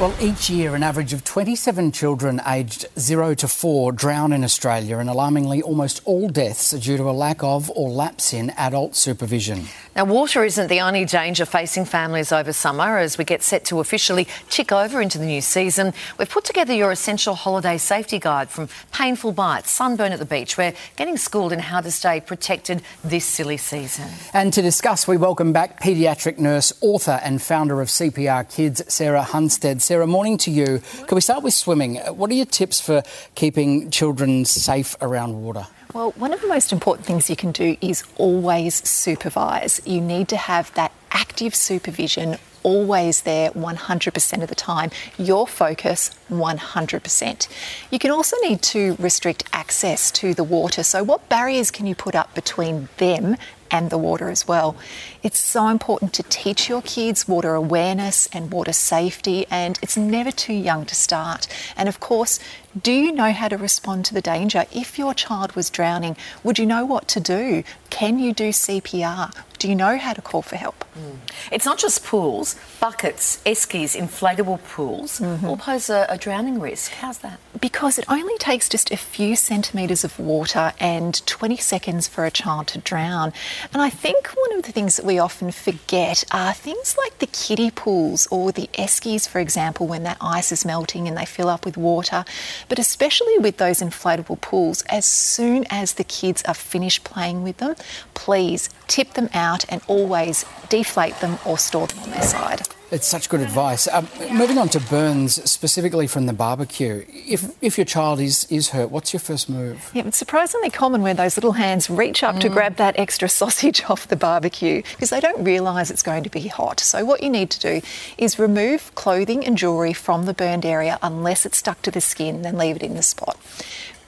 [0.00, 4.96] Well, each year, an average of 27 children aged 0 to 4 drown in Australia,
[4.96, 8.96] and alarmingly, almost all deaths are due to a lack of or lapse in adult
[8.96, 9.66] supervision.
[9.94, 13.80] Now, water isn't the only danger facing families over summer as we get set to
[13.80, 15.92] officially tick over into the new season.
[16.16, 20.56] We've put together your essential holiday safety guide from painful bites, sunburn at the beach.
[20.56, 24.08] We're getting schooled in how to stay protected this silly season.
[24.32, 29.26] And to discuss, we welcome back paediatric nurse, author, and founder of CPR Kids, Sarah
[29.28, 29.82] Hunstead.
[29.90, 30.80] Sarah, morning to you.
[31.08, 31.96] Can we start with swimming?
[31.96, 33.02] What are your tips for
[33.34, 35.66] keeping children safe around water?
[35.92, 39.80] Well, one of the most important things you can do is always supervise.
[39.84, 44.90] You need to have that active supervision always there 100% of the time.
[45.18, 47.48] Your focus 100%.
[47.90, 50.84] You can also need to restrict access to the water.
[50.84, 53.36] So, what barriers can you put up between them
[53.70, 54.76] and the water as well.
[55.22, 60.30] It's so important to teach your kids water awareness and water safety, and it's never
[60.30, 61.46] too young to start.
[61.76, 62.38] And of course,
[62.80, 64.64] do you know how to respond to the danger?
[64.72, 67.64] If your child was drowning, would you know what to do?
[67.90, 69.32] Can you do CPR?
[69.60, 70.86] Do you know how to call for help?
[70.98, 71.18] Mm.
[71.52, 75.46] It's not just pools, buckets, eskies, inflatable pools mm-hmm.
[75.46, 76.92] all pose a, a drowning risk.
[76.92, 77.38] How's that?
[77.60, 82.30] Because it only takes just a few centimetres of water and 20 seconds for a
[82.30, 83.34] child to drown.
[83.74, 87.26] And I think one of the things that we often forget are things like the
[87.26, 91.48] kiddie pools or the eskies, for example, when that ice is melting and they fill
[91.48, 92.24] up with water.
[92.68, 97.56] But especially with those inflatable pools, as soon as the kids are finished playing with
[97.56, 97.74] them,
[98.14, 102.62] please tip them out and always deflate them or store them on their side.
[102.90, 103.86] It's such good advice.
[103.86, 107.04] Um, moving on to burns, specifically from the barbecue.
[107.08, 109.90] If if your child is is hurt, what's your first move?
[109.94, 112.40] Yeah, it's surprisingly common where those little hands reach up mm.
[112.40, 116.30] to grab that extra sausage off the barbecue because they don't realise it's going to
[116.30, 116.80] be hot.
[116.80, 117.80] So what you need to do
[118.18, 122.42] is remove clothing and jewellery from the burned area unless it's stuck to the skin,
[122.42, 123.38] then leave it in the spot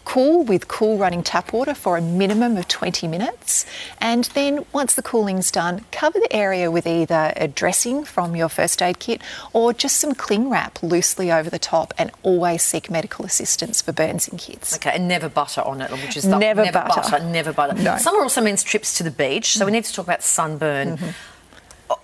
[0.05, 3.67] cool with cool running tap water for a minimum of 20 minutes.
[3.99, 8.49] And then once the cooling's done, cover the area with either a dressing from your
[8.49, 9.21] first aid kit
[9.53, 13.93] or just some cling wrap loosely over the top and always seek medical assistance for
[13.93, 14.77] burns in kids.
[14.77, 17.11] Okay, and never butter on it, which is the, never, never butter.
[17.11, 17.25] butter.
[17.25, 17.75] Never butter.
[17.75, 17.97] No.
[17.99, 20.97] Summer also means trips to the beach, so we need to talk about sunburn.
[20.97, 21.11] Mm-hmm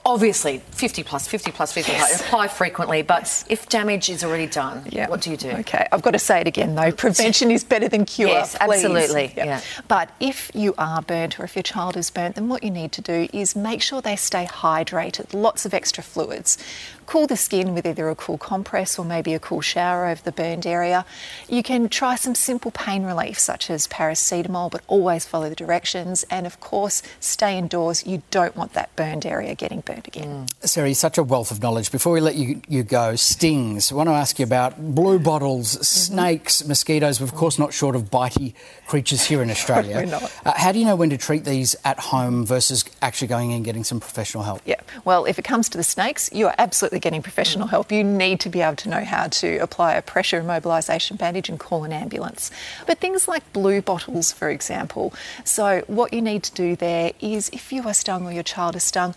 [0.09, 2.09] obviously 50 plus 50 plus 50 yes.
[2.09, 3.45] plus apply frequently but yes.
[3.51, 5.07] if damage is already done yeah.
[5.09, 7.89] what do you do okay i've got to say it again though prevention is better
[7.89, 8.85] than cure yes please.
[8.85, 9.45] absolutely yeah.
[9.45, 9.61] yeah.
[9.87, 12.91] but if you are burnt or if your child is burnt then what you need
[12.91, 16.57] to do is make sure they stay hydrated lots of extra fluids
[17.05, 20.33] cool the skin with either a cool compress or maybe a cool shower over the
[20.33, 21.05] burned area
[21.49, 26.25] you can try some simple pain relief such as paracetamol but always follow the directions
[26.31, 30.47] and of course stay indoors you don't want that burned area getting burnt again.
[30.47, 30.69] Mm.
[30.69, 31.91] Sarah, such a wealth of knowledge.
[31.91, 33.91] Before we let you, you go, stings.
[33.91, 35.83] I want to ask you about blue bottles, mm-hmm.
[35.83, 37.21] snakes, mosquitoes.
[37.21, 38.55] We're, of course, not short of bitey
[38.87, 39.97] creatures here in Australia.
[39.97, 40.33] We're not.
[40.45, 43.57] Uh, how do you know when to treat these at home versus actually going in
[43.57, 44.63] and getting some professional help?
[44.65, 47.71] Yeah, well, if it comes to the snakes, you are absolutely getting professional mm.
[47.71, 47.93] help.
[47.93, 51.59] You need to be able to know how to apply a pressure immobilisation bandage and
[51.59, 52.51] call an ambulance.
[52.87, 55.13] But things like blue bottles, for example.
[55.45, 58.77] So, what you need to do there is if you are stung or your child
[58.77, 59.15] is stung,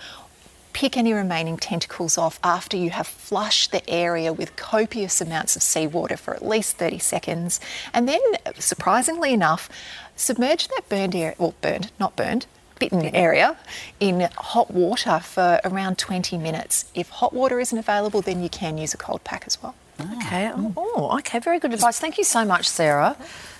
[0.73, 5.63] pick any remaining tentacles off after you have flushed the area with copious amounts of
[5.63, 7.59] seawater for at least 30 seconds.
[7.93, 8.19] And then,
[8.57, 9.69] surprisingly enough,
[10.15, 12.45] submerge that burned area, well, burned, not burned,
[12.79, 13.57] bitten area
[13.99, 16.85] in hot water for around 20 minutes.
[16.95, 19.75] If hot water isn't available, then you can use a cold pack as well.
[19.99, 20.47] Ah, okay.
[20.47, 20.71] Hmm.
[20.75, 21.39] Oh, okay.
[21.39, 21.99] Very good advice.
[21.99, 23.15] Thank you so much, Sarah.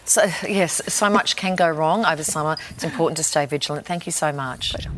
[0.06, 2.58] So, yes, so much can go wrong over summer.
[2.72, 3.86] It's important to stay vigilant.
[3.86, 4.72] Thank you so much.
[4.72, 4.92] Pleasure.